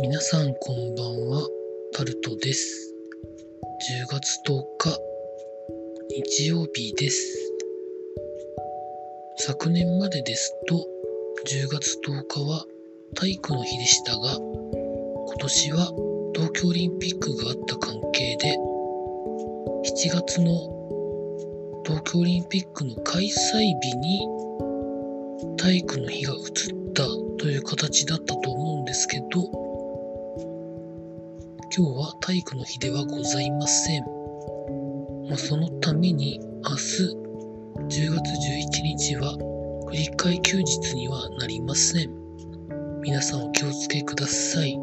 [0.00, 1.48] 皆さんこんばんは、
[1.94, 2.94] タルトです。
[4.10, 4.98] 10月10日、
[6.10, 7.52] 日曜日です。
[9.38, 10.86] 昨年までですと、
[11.46, 12.66] 10月10日は
[13.14, 15.92] 体育の日でしたが、今年は
[16.34, 18.56] 東京オリンピックがあった関係で、
[19.84, 24.28] 7月の東京オリンピックの開催日に
[25.56, 26.42] 体育の日が移っ
[26.92, 27.04] た
[27.38, 29.65] という形だったと思うんですけど、
[31.78, 34.02] 今日は体育の日ではございません。
[35.28, 37.02] まあ、そのために明日
[37.82, 38.30] 10月
[38.72, 39.36] 11日は
[39.86, 42.10] 振り替休日にはなりません。
[43.02, 44.78] 皆さんお気をつけください。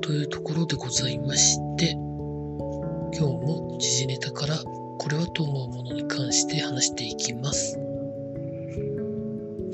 [0.00, 4.54] というところでございまして、今日も時事ネタから
[4.98, 7.76] これはと思うものに関して話していきます。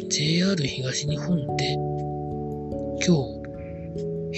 [0.08, 1.74] JR 東日本で
[3.04, 3.35] 今日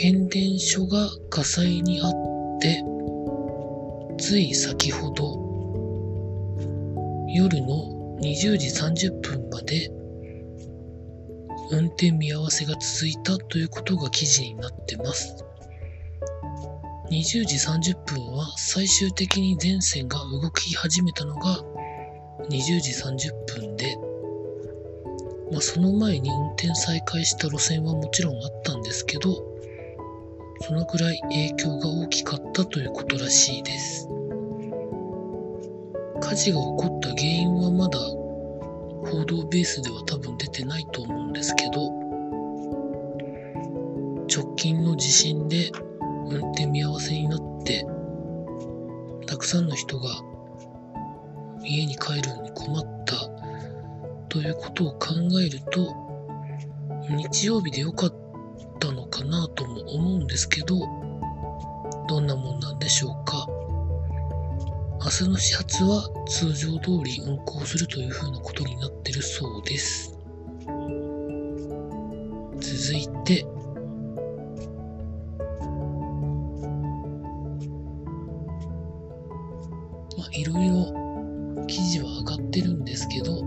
[0.00, 2.12] 変電所が火災にあっ
[2.60, 2.84] て
[4.16, 5.34] つい先ほど
[7.34, 8.68] 夜の20時
[9.08, 9.90] 30分まで
[11.72, 15.44] 運転見合わせが続いたということが記事になってます。
[17.10, 21.58] 20時30分は最終的に全線が動き始めたのが
[22.48, 23.98] 20時30分で
[25.50, 29.47] まあ、その前に運転再開した路線はもちろんあったんですけど、
[30.60, 34.08] そのくらい影響が大きかったということらしいです。
[36.20, 37.98] 火事が起こった原因はまだ
[39.10, 41.90] 報道ベースでは多分出てないと思うんですけど、
[44.28, 45.70] 直近の地震で
[46.30, 47.86] 運転見合わせになって、
[49.26, 50.10] たくさんの人が
[51.62, 53.16] 家に帰るのに困った
[54.28, 55.94] ということを考えると、
[57.10, 58.14] 日曜日で良かっ
[58.80, 59.57] たのかなと
[59.88, 60.78] 思うんですけど、
[62.08, 63.46] どんなもんなんでしょうか？
[65.00, 70.18] 明日の始発は通常通り運行するというふうなことになってるそうです。
[72.60, 73.46] 続いて、
[80.16, 83.40] まあ、いろいろ記事は上がってるんですけど、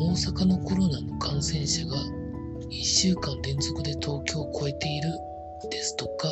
[0.00, 1.96] 大阪のコロナの感染者が
[2.70, 5.10] 1週間連続で東京を超えている
[5.70, 6.28] ですとか、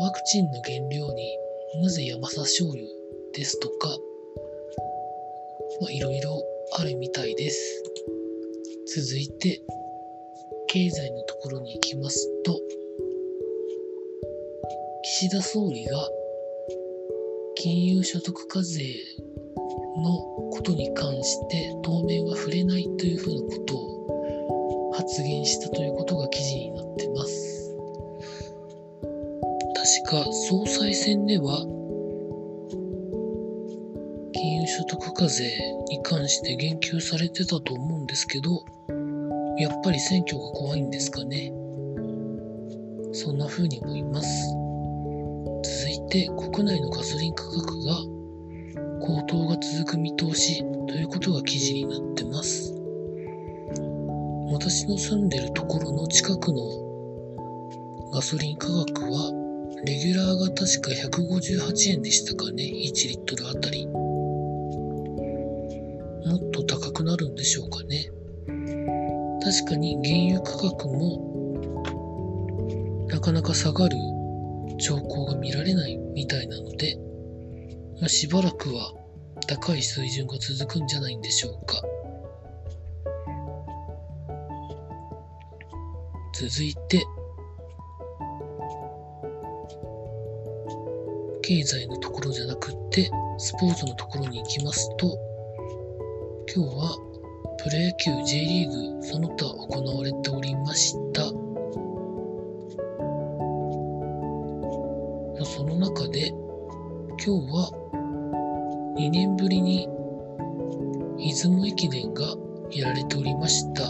[0.00, 1.38] ワクチンの原料に
[1.82, 2.98] なぜ山佐醤油？
[3.34, 3.88] ですとか、
[5.80, 6.42] まあ、いろいろ
[6.78, 7.82] あるみたいです。
[8.96, 9.62] 続いて、
[10.68, 12.58] 経済のところに行きますと、
[15.02, 16.08] 岸田総理が
[17.54, 18.94] 金融所得課税
[19.96, 20.18] の
[20.50, 27.76] ことに関して当面は触れないというふうなことを発言したということが記事になってます。
[30.04, 31.64] 確か総裁選では
[34.32, 35.50] 金融所得課税
[35.88, 38.64] に関して言及されてたと思うんですけど、
[39.58, 41.52] やっぱり選挙が怖いんですかね。
[43.12, 44.28] そんな風に思います。
[45.62, 48.17] 続いて国内のガソリン価格が
[49.00, 52.74] 高騰が続く見通しということが記事になってます。
[54.52, 56.88] 私の住んでるところの近くの
[58.12, 59.32] ガソリン価格は、
[59.84, 63.86] レギュラーが確か158円でしたかね、1リットルあたり。
[63.86, 63.92] も
[66.36, 68.10] っと高くなるんでしょうかね。
[69.42, 71.28] 確かに原油価格も
[73.08, 73.96] なかなか下がる
[74.78, 76.98] 兆候が見られないみたいなので、
[78.00, 78.92] まあ、しばらくは
[79.46, 81.82] 高い水準が続くんじゃないんでしょうか。
[86.34, 87.04] 続いて、
[91.42, 95.18] 経済のところじゃなくって、スポーツのところに行きますと、
[96.54, 96.96] 今日は
[97.58, 101.22] プロ野球 J リーグその他行われておりました。
[105.44, 106.32] その中で、
[107.20, 109.88] 今日は2年ぶりに
[111.18, 112.22] 出雲駅伝が
[112.70, 113.86] やられておりました。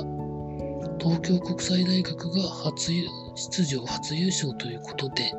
[0.98, 2.90] 東京国際大学が初
[3.36, 5.30] 出場初優勝ということで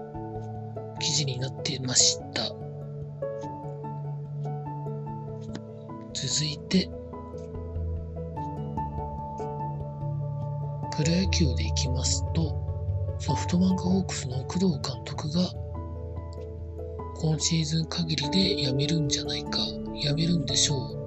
[0.99, 2.43] 記事になっていました。
[6.13, 6.91] 続いて、
[10.95, 12.55] プロ野球でいきますと、
[13.17, 15.68] ソフトバンクホークスの工藤監督が
[17.21, 19.59] 今シーズン限りで辞めるんじゃないか、
[20.01, 20.99] 辞めるんでしょう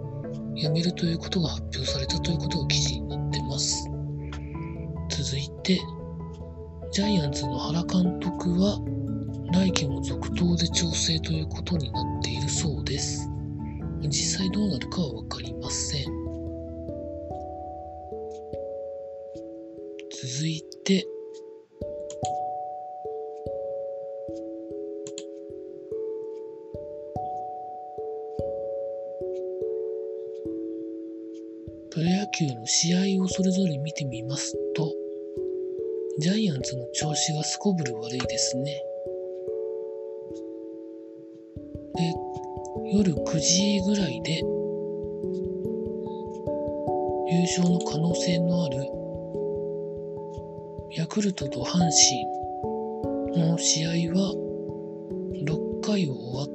[0.54, 3.88] 辞めるということが発表されたということが記事になってます。
[5.08, 5.80] 続いて、
[6.90, 8.78] ジャイアンツの原監督は
[9.52, 13.28] 来季も続投で調整ということになっているそうです。
[14.02, 16.04] 実際どうなるかはわかりません。
[20.10, 21.06] 続いて、
[31.92, 34.90] プロ野球の試合をそれぞれ見てみますと、
[36.20, 38.82] ジャイアンツの調子がすこぶる悪いですね。
[41.94, 42.14] で、
[42.94, 44.38] 夜9時ぐらいで、
[47.30, 48.76] 優勝の可能性のある
[50.96, 51.90] ヤクルトと阪
[53.34, 54.34] 神の試合は
[55.44, 56.46] 6回を終わっ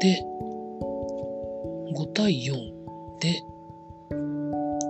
[0.00, 0.22] て
[1.94, 2.52] 5対4
[3.20, 3.55] で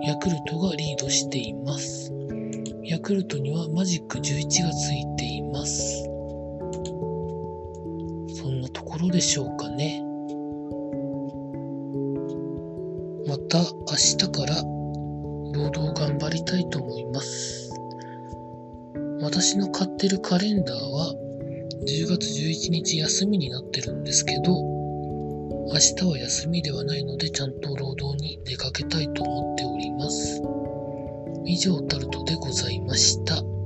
[0.07, 2.13] ヤクルトがリードしています。
[2.85, 6.05] ヤクルトにはマジック11がついています。
[8.41, 10.01] そんなところでしょうかね。
[13.27, 13.65] また明
[13.97, 14.55] 日から
[15.53, 17.69] 労働頑張りたいと思います。
[19.19, 21.13] 私の買ってるカレンダーは
[21.85, 24.63] 10月11日休みになってるんですけど、
[25.67, 29.66] 明日は休みではないのでちゃんと労働に出かけたいと思っており
[29.97, 30.41] ます。
[31.45, 33.56] 以上タルトでございました。